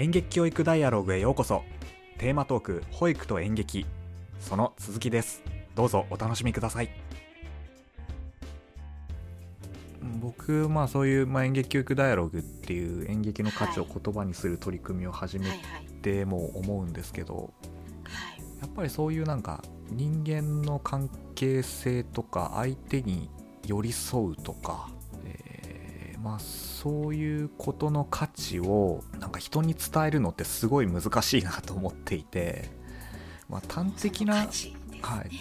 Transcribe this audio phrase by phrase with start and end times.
[0.00, 1.62] 演劇教育ダイアログへようこそ。
[2.16, 3.84] テーマトーク保育と演劇。
[4.38, 5.42] その続きです。
[5.74, 6.88] どうぞお楽しみください。
[10.22, 15.44] 僕まあそういう、まあ、演劇教育ダイアログっていう演劇の価値を言葉にする取り組みを始め
[16.00, 17.52] ても思うんですけど、
[18.62, 23.28] やっぱりそういうなんか人間の関係性とか相手に
[23.66, 24.99] 寄り添うとか、えー、
[26.22, 32.70] まあそういうことの価値をなんか人に伝えるのってすごい難しいなと思っていて、
[33.48, 34.48] まあ、端的な、はい、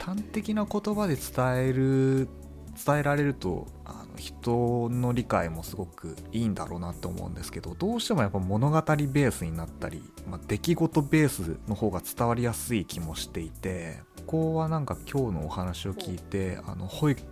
[0.00, 2.28] 端的な言葉で伝える
[2.84, 17.22] 伝えられるとあの人の理解もすごくいいんだろうなって思うんですけどどうしてもやっぱ物語ベースになったり、まあ、出来事ベースの方が伝わりやすい気もしていてここはなんか今日のお話を聞いてあの保育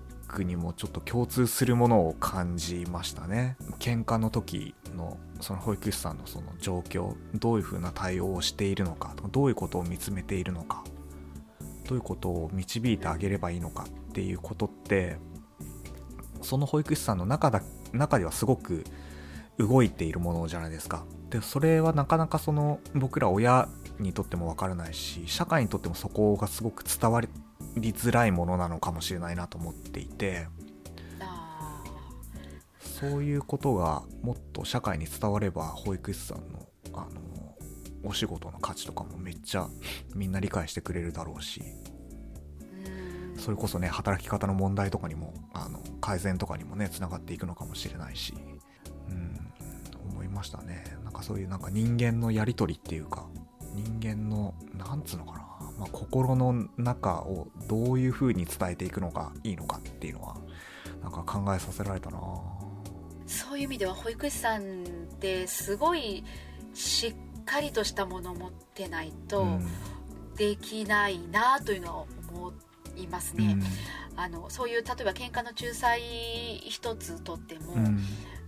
[0.45, 10.83] にもちょっと共通するものを感じましたね喧嘩の時のその保育士さんのその状況どういう風な対応をしているのかどういうことを見つめているのか
[11.89, 15.19] どういうことを導いてあげればいいのかっていうことって
[16.41, 18.85] その保育士さんの中だ中ではすごく
[19.59, 21.05] 動いているものじゃないですか。
[21.31, 27.21] でそれはなかなかその僕ら親にとっても分からないし社会にとってもそこがすごく伝わ
[27.77, 30.47] りづらいものなのかもしれないなと思っていて
[32.81, 37.21] そういうことがもっと社会に伝われば保育士さんのあの
[38.05, 39.69] お仕事の価値とかもめっちゃ
[40.15, 41.63] みんな理解してくれるだろうし
[43.37, 48.35] それこそね働き方の問題とかにもあの改善とかにもねつながっていくのかもしれないし
[49.09, 49.53] うん
[50.11, 50.85] 思いましたね。
[51.05, 53.27] なんかそういうなんか人間のやり取りっていうか
[53.75, 55.47] 人間のなんつうのかな、
[55.79, 60.37] まあ、心の中をどういう風に伝えていくのがいいのかっていうのは
[61.03, 62.19] なんか考えさせられたな。
[63.27, 64.87] そういう意味では保育士さんっ
[65.19, 66.23] てすごい
[66.75, 67.15] しっ
[67.45, 69.47] かりとしたものを持ってないと
[70.37, 72.53] できないなというのは思
[72.97, 73.57] いますね。
[74.15, 76.01] うん、あのそういう例えば喧嘩の仲裁
[76.59, 77.99] 一つとっても、うん、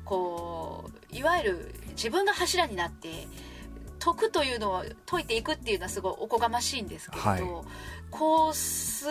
[0.05, 3.27] こういわゆる自分が柱になって
[4.05, 7.43] 解くというのを解いていくっていうのはすごいおこがましいんですけれど、はい、
[8.11, 9.07] こうす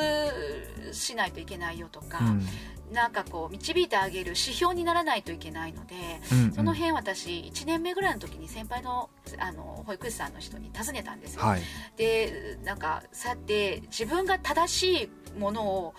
[0.91, 5.95] しないといけないよとか、うん、なんかこう導いてあげる指標にならないといけないので、
[6.31, 9.09] うんうん、その辺私1年目ぐらいの時に先輩の
[9.39, 11.41] あの保育士さんの人に尋ねたんですよ。
[11.41, 11.61] はい、
[11.97, 15.95] でなんかそうやって自分が正しいものを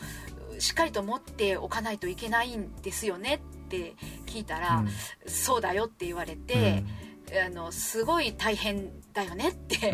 [0.60, 3.94] しっかりと持っておかないといけないんですよねって
[4.26, 4.88] 聞いたら、うん、
[5.26, 6.84] そうだよって言われて。
[6.98, 7.03] うん
[7.46, 9.92] あのすごい大変だよねって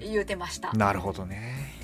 [0.00, 0.72] 言うてました。
[0.72, 1.78] なるほどね。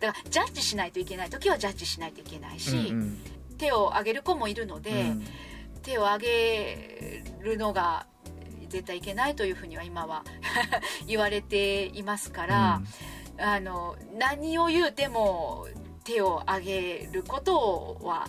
[0.00, 3.18] だからジャッジしないといけない時はジャッジしないといけないし、うんうん、
[3.56, 5.24] 手を挙げる子もいるので、うん、
[5.82, 8.06] 手を挙げるのが
[8.68, 10.24] 絶対いけないというふうには今は
[11.06, 12.82] 言われていますから、
[13.38, 15.66] うん、あの何を言うても
[16.04, 18.28] 手を挙げることは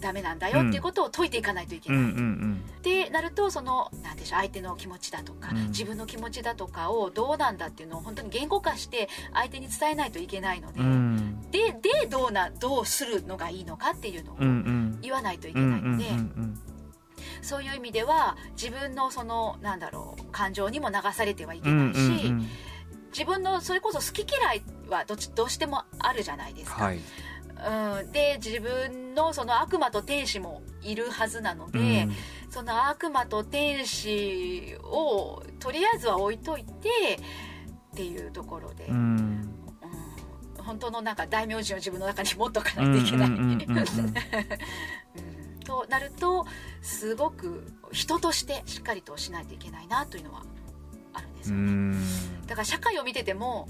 [0.00, 2.12] ダメなんだよっていうことを解いていかないといけない。
[2.80, 14.36] ってなるとそのなんでしょう相手の気持ちだとか、うん、自分の気持ちだとかをどうなんだっていうのを本当に言語化して相手に伝えないといけないので、うん、ででどうなどうするのがいいのかっていうのを
[15.02, 16.04] 言わないといけないので。
[17.42, 22.34] そういう意味では自分のそのなんだろう感情にも流されてはいけないし、
[23.12, 26.84] 自分のそれこそ好き嫌いはどどうしてもあるじゃないですか。
[26.84, 27.00] はい
[27.66, 32.14] うん、で自分のその悪魔と天使もいるはずなので、うん、
[32.50, 36.68] その悪魔と天使をとりあえずは置いといて
[37.92, 38.96] っていうところで、うん、
[40.56, 43.30] うん、本当のなんか大名人を自分の中に持っとかないといけない。
[45.64, 46.46] となると
[46.82, 50.42] すごく人としてしっかりとしないといけないなというのは
[51.12, 51.96] あるんですよね。
[52.46, 53.68] だから社会を見てても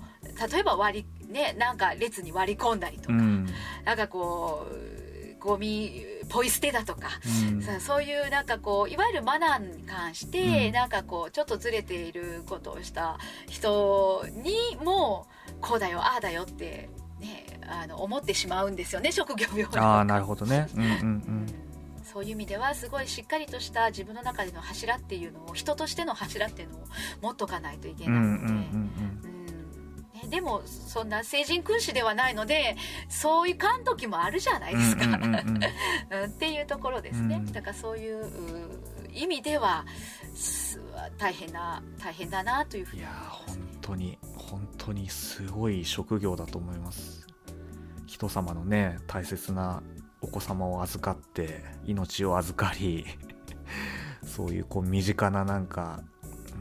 [0.51, 3.47] 例えば割りねなんか列に割り込んだりとか、うん、
[3.84, 5.01] なんかこう
[5.41, 7.09] ゴミポイ捨てだとか、
[7.51, 15.27] うん、さそういうなんかこういわゆるマナーに関して、うん、なんかこうちょっとずれていることをした人にも
[15.60, 20.69] こうだよああだよってねあの思ってしまうんですよね職業病ああなるほどね。
[20.77, 21.47] うんうんうん。
[22.13, 26.81] そういう意味ではすごいしっかりとした自分の中での柱っていうのを人としての柱っていうのを
[27.22, 29.20] 持っとかないといけないので、うんうんうんうん
[30.30, 32.77] でもそんな成人君主ではないので
[33.09, 38.24] そういう感時もあるじゃないですか、うんうんうんうん、っていうところですね、うん、だからそういう
[39.12, 39.84] 意味では
[41.18, 47.26] 大変な大変だなというふうにいや本当に本当にすごい職業だと思います。
[48.06, 49.83] 人様のね大切な
[50.21, 53.06] お子様を預かって命を預かり
[54.24, 56.03] そういうこう身近ななんか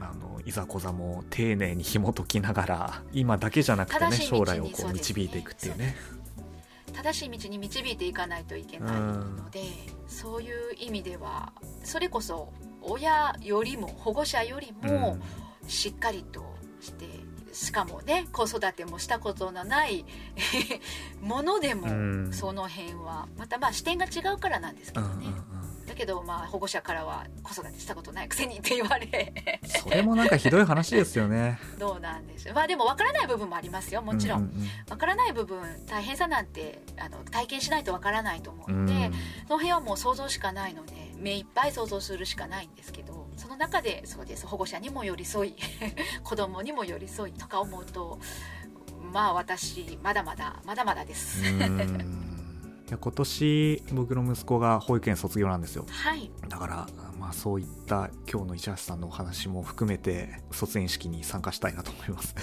[0.00, 5.94] あのいざこざも丁寧に紐解きながら今だけじゃなくてね将来をこう導いていくっていうね。
[6.92, 9.62] 正しい道に導いていかないといけないので、
[10.06, 11.52] そういう意味では
[11.82, 12.52] それこそ
[12.82, 15.16] 親よりも保護者よりも
[15.66, 16.44] しっかりと
[16.80, 17.06] して、
[17.52, 20.04] しかもね子育てもしたことのない
[21.22, 25.26] ものでも、その辺はまたまあ視点が違うからなんですけどね。
[25.90, 29.34] だけどまあ保護者からは子育てしたことないくせにって言われ。
[29.64, 31.58] それもなんかひどい話ですよね。
[31.78, 32.52] どうなんです。
[32.52, 34.50] まあでも分からない部分もありますよもちろん,、
[34.88, 39.12] 分からない部分大変さなんてあの体験しないと分からないと思うので、うん、
[39.46, 45.54] その辺はもう想像しかないので目いっぱい想像するしかないんですけどその中でそうです保護者にも寄り添い
[46.24, 48.18] 子供にも寄り添いとか思うと
[49.12, 51.42] まあ私まだまだまだまだです
[52.90, 56.88] や今年僕の息子が保育園卒業なんですよ、はい、だから
[57.18, 62.34] まあそういった今日の市橋さんのお話も含めて卒園式に参加したいなと思います。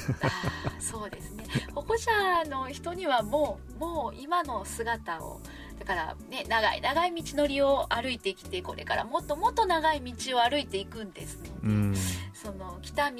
[0.79, 1.43] そうですね。
[1.73, 2.11] 保護者
[2.47, 5.41] の人にはもうもう今の姿を
[5.79, 11.95] だからね長い長い道のりを歩いてきてこれからもっともっと長い道を歩いていくんですので、うん、
[12.33, 13.17] その来た道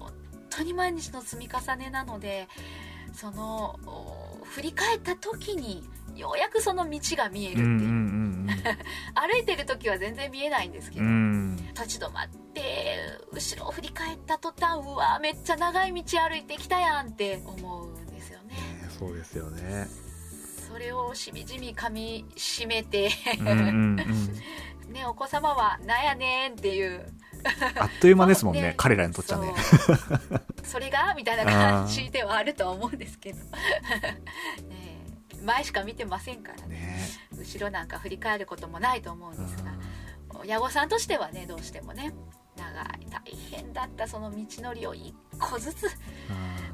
[0.00, 0.12] 本
[0.50, 2.48] 当に毎日の積み重ねなので
[3.12, 3.78] その
[4.44, 7.70] 振り返った時にようやくその道が見えるっていう,、
[9.14, 11.04] 歩いてる時は全然見えないんですけど、
[11.74, 12.96] 立ち止まって
[13.32, 18.54] 後ろを振り返った途端うわめっちゃ長い道歩いてきたやんって思うんですよね。
[18.54, 19.86] ねそうですよね。
[20.68, 23.10] それをしみじみかみしめて。
[24.90, 27.06] ねお子様は「なんやねん」っていう。
[27.78, 29.52] あっという間ですもんね ね、彼らにとっちゃね。
[30.62, 31.14] それが？
[31.14, 33.38] みたいな感じではあるとは思うんですけど。
[33.38, 33.46] ね
[35.42, 36.98] 前しか見てませんからね、ね、
[37.36, 39.72] 後ろなんか振り返ることもないと思うんですが
[40.40, 42.14] 親御さんとしてはねどうしてもね
[42.56, 45.86] 長い大変だったその道のりを一個ずつ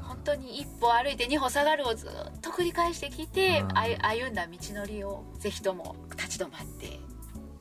[0.01, 6.99] 本当に一歩歩いて二歩下がるをずっと繰り返してきて歩んだ道のりをぜひとも立ち止まって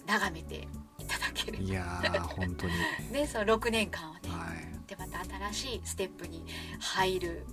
[0.07, 0.69] 眺めて
[0.99, 1.59] いただける。
[1.59, 1.85] いや
[2.37, 2.73] 本当に。
[3.13, 6.45] ねその6年間をね、はい、でまた新しいステップに
[6.81, 7.47] 入る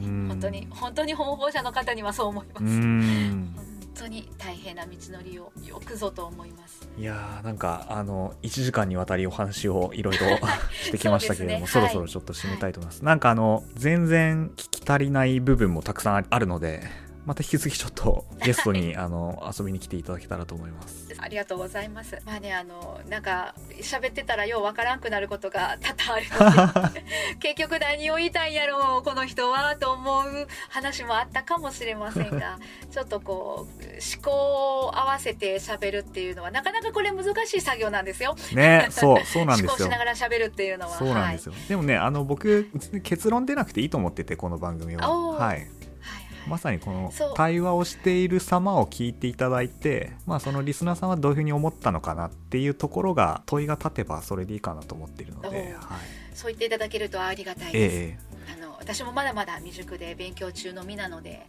[0.00, 2.64] 本当に本当に方法者の方にはそう思います。
[2.64, 3.54] 本
[3.94, 6.88] 当に大変な道のりをよくぞと思います。
[6.98, 10.26] いやーなんかあの1時間にわたりお話をいろいろ
[10.82, 16.82] してきましたけれどもそ、ね,、ろそろちょっと締めたいと思います、はい、なんかあの全然聞き足りない部分もたくさんあるので
[17.26, 21.14] また引き続きちょっとゲストにあの遊びに来ていただけたらと思います。
[21.18, 22.20] ありがとうございます。
[22.26, 27.04] まあねあのなんか喋ってたらようわからんくなることが多々あるので
[27.40, 32.58] 結局何を言いたいんやろうこの人はと思う話もあったかもしれませんが、
[32.92, 38.36] ちょっとこう思考を合わせて喋るっていうのはなかなかこれ難しい作業なんですよ。
[38.52, 39.70] ね、そうそうなんですよ。
[39.70, 40.98] 思考しながら喋るっていうのは。
[40.98, 41.52] そうなんですよ。
[41.52, 42.70] はい、でもねあの僕
[43.02, 45.08] 結論出なくていいと思っててこの番組は。
[45.08, 45.66] はい。
[46.48, 55.74] まさにこの対話をしている様を聞いていただいて、まあ、そのリスナーさんはどういうふうに思ったのかなっていうところが問いが立てばそれでいいかなと思っているので、はい、
[56.34, 61.48] そう言っていただけるとありがたいです、えー、あの私もまだまだ未熟で勉強中の身なので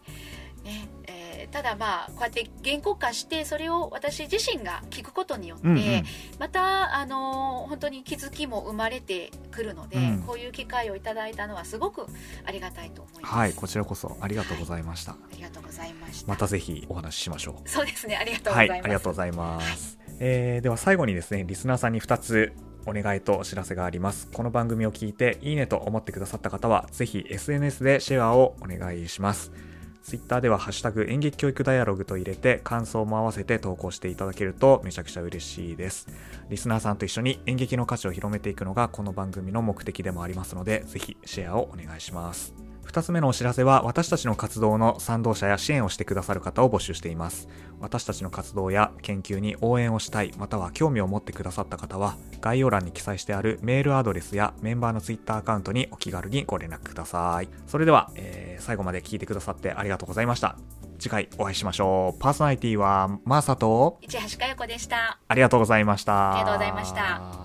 [0.63, 6.03] ねえー、ただまあこうやって原告化してそれを私自身が聞くことによって、うんうん、
[6.39, 12.05] またあの本当に気づきも生まれてくるので、うん、こういう機会をいただいたのはすごく
[12.45, 13.35] ありがたいと思います。
[13.35, 16.27] はいこちらこそありがとうございました、はい、ありがとうございました。
[16.27, 17.69] またぜひお話ししましょう。
[17.69, 22.53] そうですねありがとうございます、はい、ありがとうございます、はい、えー、では最後にですねリスナーさんに2つ
[22.87, 24.29] お願いとお知らせがあります。
[24.31, 29.51] この番組を聞いていいねと思ってくださった方は、ぜひ SNS でシェアをお願いします。
[30.05, 36.07] Twitter ではハッシュタグ演劇教育ダイアログと入れて感想も合わせて投稿していただけるとめちゃくちゃ嬉しいです。
[36.47, 42.64] リスナーさんと一緒に演劇の価値を広めていくのがこの番組の目的でもありますので、ぜひシェアをお願いします。
[42.85, 47.47] 2つ目のお知らせは私たちの活動の賛同者や支援をしてくださる方を募集しています。
[47.79, 57.49] 私たちの活動や研究に応援をしたいまたは興味を持ってくださった方は概要欄に記載してあるメールアドレスやメンバーの Twitter アカウントにお気軽にご連絡ください。
[57.67, 60.55] それでは、えー、最後まで聞いてくださってありがとうございました。
[60.97, 62.19] 次回お会いしましょう。
[62.19, 65.19] パーソナリティはマーサと市橋佳代子でした。
[65.27, 66.35] ありがとうございました。
[66.35, 67.44] ありがとうございました